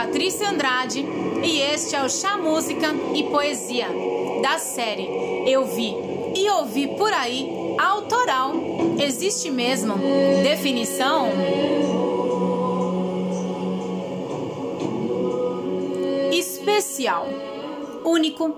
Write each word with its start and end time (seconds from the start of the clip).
Patrícia 0.00 0.48
Andrade 0.48 1.04
e 1.44 1.60
este 1.60 1.94
é 1.94 2.02
o 2.02 2.08
Chá 2.08 2.38
Música 2.38 2.86
e 3.14 3.24
Poesia 3.24 3.86
da 4.40 4.58
série 4.58 5.06
Eu 5.46 5.66
Vi 5.66 5.94
e 6.34 6.48
Ouvi 6.48 6.88
por 6.96 7.12
aí 7.12 7.76
autoral. 7.78 8.54
Existe 8.98 9.50
mesmo 9.50 9.96
definição? 10.42 11.28
Especial, 16.32 17.26
único, 18.02 18.54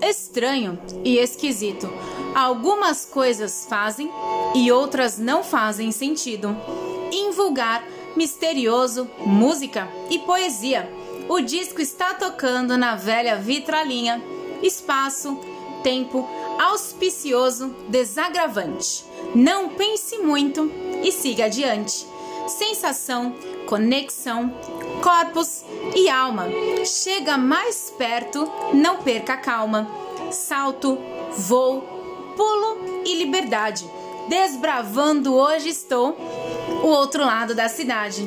estranho 0.00 0.78
e 1.04 1.18
esquisito. 1.18 1.86
Algumas 2.34 3.04
coisas 3.04 3.66
fazem 3.68 4.10
e 4.54 4.72
outras 4.72 5.18
não 5.18 5.44
fazem 5.44 5.92
sentido. 5.92 6.56
Invulgar 7.12 7.84
misterioso, 8.18 9.08
música 9.24 9.88
e 10.10 10.18
poesia. 10.18 10.92
O 11.28 11.40
disco 11.40 11.80
está 11.80 12.14
tocando 12.14 12.76
na 12.76 12.96
velha 12.96 13.36
vitralinha. 13.36 14.20
Espaço, 14.60 15.38
tempo, 15.84 16.28
auspicioso, 16.58 17.68
desagravante. 17.88 19.04
Não 19.36 19.68
pense 19.68 20.18
muito 20.18 20.68
e 21.00 21.12
siga 21.12 21.44
adiante. 21.44 22.04
Sensação, 22.48 23.36
conexão, 23.66 24.52
corpos 25.00 25.62
e 25.94 26.08
alma. 26.08 26.48
Chega 26.84 27.38
mais 27.38 27.94
perto, 27.96 28.50
não 28.74 28.96
perca 28.96 29.34
a 29.34 29.36
calma. 29.36 29.88
Salto, 30.32 30.98
voo, 31.36 31.82
pulo 32.36 33.04
e 33.04 33.14
liberdade. 33.14 33.88
Desbravando 34.28 35.34
hoje 35.34 35.68
estou 35.68 36.16
o 36.82 36.86
outro 36.86 37.24
lado 37.24 37.54
da 37.54 37.68
cidade. 37.68 38.26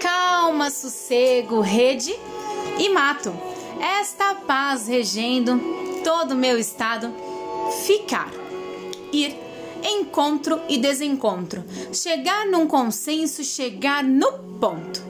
Calma, 0.00 0.70
sossego, 0.70 1.60
rede 1.60 2.14
e 2.78 2.88
mato. 2.88 3.32
Esta 3.80 4.34
paz 4.34 4.86
regendo 4.88 5.60
todo 6.04 6.32
o 6.32 6.36
meu 6.36 6.58
estado. 6.58 7.12
Ficar, 7.84 8.30
ir, 9.12 9.36
encontro 9.82 10.60
e 10.68 10.78
desencontro. 10.78 11.64
Chegar 11.92 12.46
num 12.46 12.66
consenso, 12.66 13.42
chegar 13.42 14.04
no 14.04 14.32
ponto. 14.60 15.02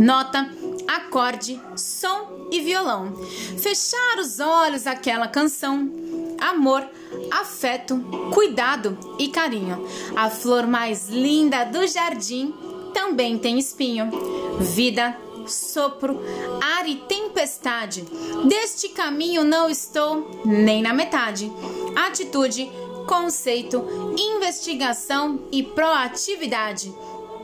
Nota, 0.00 0.50
acorde, 0.88 1.60
som 1.76 2.48
e 2.50 2.60
violão. 2.60 3.14
Fechar 3.58 4.18
os 4.18 4.40
olhos 4.40 4.86
aquela 4.86 5.28
canção. 5.28 6.01
Amor, 6.42 6.84
afeto, 7.30 8.00
cuidado 8.34 8.98
e 9.16 9.28
carinho. 9.28 9.86
A 10.16 10.28
flor 10.28 10.66
mais 10.66 11.08
linda 11.08 11.64
do 11.64 11.86
jardim 11.86 12.52
também 12.92 13.38
tem 13.38 13.58
espinho. 13.58 14.10
Vida, 14.58 15.16
sopro, 15.46 16.20
ar 16.60 16.88
e 16.88 16.96
tempestade. 16.96 18.04
Deste 18.48 18.88
caminho 18.88 19.44
não 19.44 19.70
estou 19.70 20.42
nem 20.44 20.82
na 20.82 20.92
metade. 20.92 21.50
Atitude, 21.94 22.68
conceito, 23.06 23.84
investigação 24.18 25.42
e 25.52 25.62
proatividade. 25.62 26.92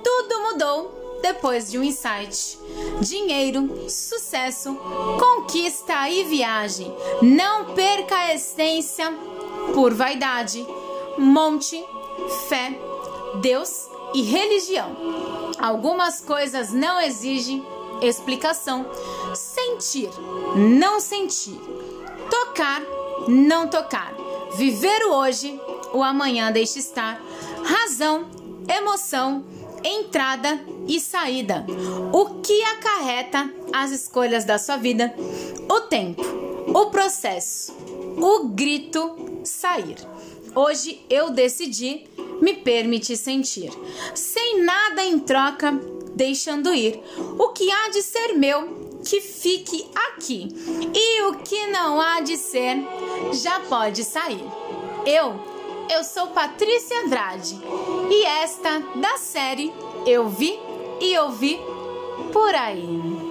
Tudo 0.03 0.43
mudou 0.43 0.98
depois 1.23 1.71
de 1.71 1.79
um 1.79 1.83
insight. 1.83 2.59
Dinheiro, 3.01 3.89
sucesso, 3.89 4.75
conquista 5.19 6.09
e 6.09 6.25
viagem. 6.25 6.95
Não 7.23 7.75
perca 7.75 8.17
a 8.17 8.35
essência 8.35 9.13
por 9.75 9.95
vaidade, 9.95 10.67
monte, 11.17 11.83
fé, 12.49 12.79
Deus 13.41 13.89
e 14.15 14.23
religião. 14.23 14.97
Algumas 15.59 16.21
coisas 16.21 16.73
não 16.73 17.01
exigem 17.01 17.65
explicação. 18.01 18.87
Sentir, 19.35 20.11
não 20.55 21.01
sentir. 21.01 21.59
Tocar, 22.31 22.83
não 23.27 23.69
tocar. 23.69 24.15
Viver 24.57 25.05
o 25.05 25.15
hoje, 25.15 25.61
o 25.93 26.03
amanhã 26.03 26.51
deixa 26.51 26.79
estar. 26.79 27.21
Razão, 27.65 28.27
emoção, 28.69 29.45
entrada 29.85 30.59
e 30.89 30.99
saída. 30.99 31.65
O 32.13 32.41
que 32.41 32.63
acarreta 32.65 33.53
as 33.73 33.93
escolhas 33.93 34.45
da 34.45 34.59
sua 34.59 34.79
vida? 34.79 35.15
O 35.69 35.83
tempo, 35.83 36.23
o 36.75 36.87
processo, 36.87 37.73
o 38.17 38.49
grito 38.49 39.15
sair. 39.45 39.97
Hoje 40.55 41.05
eu 41.11 41.31
decidi 41.31 42.07
me 42.41 42.55
permitir 42.55 43.17
sentir, 43.17 43.71
sem 44.15 44.63
nada 44.63 45.05
em 45.05 45.19
troca, 45.19 45.73
deixando 46.15 46.75
ir. 46.75 47.01
O 47.39 47.51
que 47.51 47.71
há 47.71 47.91
de 47.91 48.03
ser 48.03 48.33
meu, 48.35 48.99
que 49.05 49.21
fique 49.21 49.87
aqui, 50.11 50.49
e 50.95 51.23
o 51.23 51.35
que 51.37 51.67
não 51.67 52.01
há 52.01 52.21
de 52.21 52.37
ser, 52.37 52.77
já 53.33 53.61
pode 53.61 54.03
sair. 54.05 54.43
Eu, 55.07 55.35
eu 55.91 56.03
sou 56.03 56.29
Patrícia 56.29 57.05
Andrade 57.05 57.59
e 58.11 58.25
esta 58.25 58.81
da 58.97 59.17
série 59.17 59.73
Eu 60.07 60.29
Vi 60.29 60.68
e 61.01 61.19
Ouvi 61.19 61.61
por 62.33 62.55
aí. 62.55 63.28